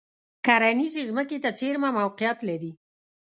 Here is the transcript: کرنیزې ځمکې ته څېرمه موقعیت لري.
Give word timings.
کرنیزې 0.45 1.01
ځمکې 1.09 1.37
ته 1.43 1.49
څېرمه 1.59 1.89
موقعیت 1.99 2.37
لري. 2.49 2.71